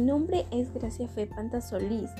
nombre 0.00 0.46
es 0.50 0.72
Gracia 0.72 1.08
Fe 1.08 1.28
Solís. 1.60 2.10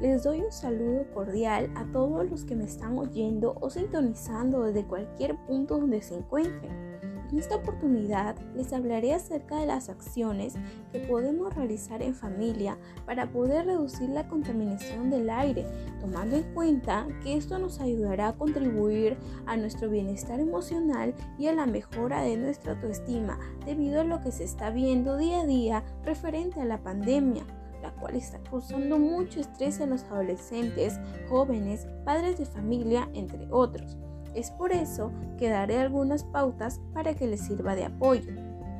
Les 0.00 0.22
doy 0.22 0.42
un 0.42 0.52
saludo 0.52 1.06
cordial 1.14 1.70
a 1.74 1.84
todos 1.92 2.28
los 2.28 2.44
que 2.44 2.54
me 2.54 2.64
están 2.64 2.98
oyendo 2.98 3.56
o 3.60 3.70
sintonizando 3.70 4.62
desde 4.64 4.86
cualquier 4.86 5.36
punto 5.46 5.78
donde 5.78 6.02
se 6.02 6.16
encuentren. 6.16 6.95
En 7.30 7.38
esta 7.38 7.56
oportunidad 7.56 8.36
les 8.54 8.72
hablaré 8.72 9.12
acerca 9.12 9.58
de 9.58 9.66
las 9.66 9.88
acciones 9.88 10.54
que 10.92 11.00
podemos 11.00 11.54
realizar 11.54 12.00
en 12.02 12.14
familia 12.14 12.78
para 13.04 13.30
poder 13.30 13.66
reducir 13.66 14.10
la 14.10 14.28
contaminación 14.28 15.10
del 15.10 15.28
aire, 15.30 15.66
tomando 16.00 16.36
en 16.36 16.54
cuenta 16.54 17.06
que 17.22 17.36
esto 17.36 17.58
nos 17.58 17.80
ayudará 17.80 18.28
a 18.28 18.36
contribuir 18.36 19.16
a 19.46 19.56
nuestro 19.56 19.90
bienestar 19.90 20.38
emocional 20.38 21.14
y 21.36 21.48
a 21.48 21.52
la 21.52 21.66
mejora 21.66 22.22
de 22.22 22.36
nuestra 22.36 22.72
autoestima 22.72 23.38
debido 23.64 24.02
a 24.02 24.04
lo 24.04 24.20
que 24.20 24.30
se 24.30 24.44
está 24.44 24.70
viendo 24.70 25.16
día 25.16 25.40
a 25.40 25.46
día 25.46 25.84
referente 26.04 26.60
a 26.60 26.64
la 26.64 26.82
pandemia 26.82 27.44
la 27.82 27.92
cual 27.92 28.16
está 28.16 28.38
causando 28.42 28.98
mucho 28.98 29.40
estrés 29.40 29.78
en 29.80 29.90
los 29.90 30.02
adolescentes, 30.04 30.98
jóvenes, 31.28 31.86
padres 32.04 32.38
de 32.38 32.46
familia, 32.46 33.08
entre 33.14 33.46
otros. 33.50 33.96
Es 34.36 34.50
por 34.50 34.70
eso 34.70 35.12
que 35.38 35.48
daré 35.48 35.78
algunas 35.78 36.22
pautas 36.22 36.82
para 36.92 37.14
que 37.14 37.26
les 37.26 37.40
sirva 37.40 37.74
de 37.74 37.86
apoyo. 37.86 38.32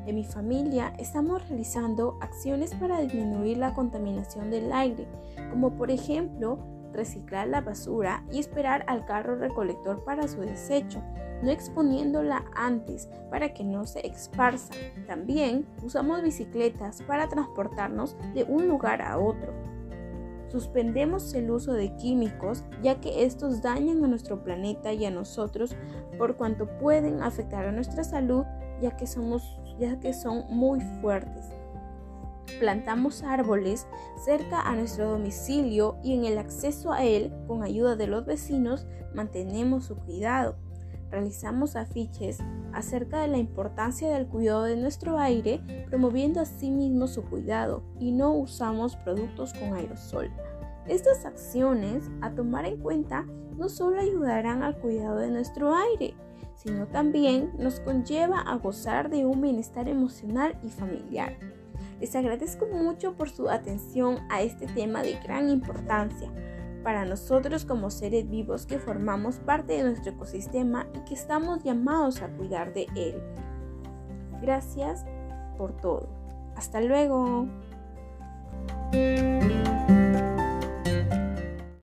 En 0.07 0.15
mi 0.15 0.23
familia 0.23 0.93
estamos 0.99 1.49
realizando 1.49 2.19
acciones 2.21 2.75
para 2.75 3.01
disminuir 3.01 3.57
la 3.57 3.73
contaminación 3.73 4.51
del 4.51 4.71
aire, 4.71 5.09
como 5.51 5.71
por 5.71 5.91
ejemplo 5.91 6.59
reciclar 6.93 7.49
la 7.49 7.63
basura 7.63 8.23
y 8.31 8.39
esperar 8.39 8.85
al 8.87 9.07
carro 9.07 9.37
recolector 9.37 10.05
para 10.05 10.29
su 10.29 10.41
desecho, 10.41 11.03
no 11.43 11.51
exponiéndola 11.51 12.45
antes 12.55 13.09
para 13.31 13.55
que 13.55 13.65
no 13.65 13.87
se 13.87 14.07
esparza. 14.07 14.75
También 15.07 15.67
usamos 15.83 16.21
bicicletas 16.21 17.01
para 17.01 17.29
transportarnos 17.29 18.15
de 18.35 18.45
un 18.45 18.69
lugar 18.69 19.01
a 19.01 19.19
otro. 19.19 19.55
Suspendemos 20.49 21.35
el 21.35 21.51
uso 21.51 21.73
de 21.73 21.97
químicos 21.97 22.65
ya 22.83 23.01
que 23.01 23.25
estos 23.25 23.63
dañan 23.63 24.05
a 24.05 24.09
nuestro 24.09 24.43
planeta 24.43 24.93
y 24.93 25.05
a 25.05 25.11
nosotros 25.11 25.77
por 26.19 26.37
cuanto 26.37 26.67
pueden 26.79 27.23
afectar 27.23 27.67
a 27.67 27.73
nuestra 27.73 28.05
salud 28.05 28.45
ya 28.81 28.97
que, 28.97 29.07
somos, 29.07 29.59
ya 29.79 29.99
que 29.99 30.13
son 30.13 30.45
muy 30.49 30.81
fuertes. 31.01 31.47
Plantamos 32.61 33.23
árboles 33.23 33.87
cerca 34.25 34.61
a 34.61 34.75
nuestro 34.77 35.11
domicilio 35.11 35.99
y 36.03 36.15
en 36.15 36.25
el 36.25 36.39
acceso 36.39 36.93
a 36.93 37.05
él, 37.05 37.33
con 37.47 37.63
ayuda 37.63 37.97
de 37.97 38.07
los 38.07 38.25
vecinos, 38.25 38.87
mantenemos 39.15 39.87
su 39.87 39.97
cuidado. 39.97 40.57
Realizamos 41.11 41.77
afiches 41.77 42.39
acerca 42.73 43.21
de 43.21 43.29
la 43.29 43.39
importancia 43.39 44.11
del 44.11 44.27
cuidado 44.27 44.65
de 44.65 44.77
nuestro 44.77 45.19
aire, 45.19 45.61
promoviendo 45.89 46.41
asimismo 46.41 47.07
su 47.07 47.23
cuidado 47.25 47.83
y 47.99 48.13
no 48.13 48.33
usamos 48.33 48.97
productos 48.97 49.55
con 49.55 49.75
aerosol. 49.75 50.31
Estas 50.87 51.25
acciones 51.25 52.11
a 52.21 52.31
tomar 52.31 52.65
en 52.65 52.79
cuenta 52.79 53.25
no 53.57 53.69
solo 53.69 54.01
ayudarán 54.01 54.63
al 54.63 54.79
cuidado 54.79 55.19
de 55.19 55.31
nuestro 55.31 55.75
aire, 55.75 56.15
sino 56.55 56.87
también 56.87 57.53
nos 57.59 57.81
conlleva 57.81 58.41
a 58.41 58.57
gozar 58.57 59.11
de 59.11 59.25
un 59.25 59.41
bienestar 59.41 59.89
emocional 59.89 60.59
y 60.63 60.69
familiar. 60.69 61.37
Les 62.01 62.15
agradezco 62.15 62.67
mucho 62.67 63.15
por 63.15 63.31
su 63.31 63.49
atención 63.49 64.19
a 64.29 64.43
este 64.43 64.67
tema 64.67 65.03
de 65.03 65.19
gran 65.25 65.49
importancia 65.49 66.31
para 66.87 67.05
nosotros 67.05 67.65
como 67.65 67.91
seres 67.91 68.31
vivos 68.31 68.65
que 68.65 68.79
formamos 68.79 69.41
parte 69.41 69.73
de 69.73 69.83
nuestro 69.83 70.13
ecosistema 70.13 70.87
y 70.95 71.01
que 71.01 71.15
estamos 71.15 71.65
llamados 71.65 72.23
a 72.23 72.29
cuidar 72.29 72.73
de 72.75 72.87
él. 72.95 73.21
Gracias 74.41 75.05
por 75.59 75.73
todo. 75.73 76.09
Hasta 76.55 76.81
luego. 76.81 77.49